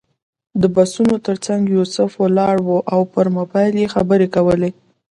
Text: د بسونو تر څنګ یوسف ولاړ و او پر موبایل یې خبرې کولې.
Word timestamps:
د 0.61 0.63
بسونو 0.75 1.15
تر 1.27 1.35
څنګ 1.45 1.61
یوسف 1.75 2.09
ولاړ 2.23 2.55
و 2.63 2.69
او 2.93 3.01
پر 3.13 3.25
موبایل 3.37 3.73
یې 3.81 3.91
خبرې 3.95 4.27
کولې. 4.35 4.71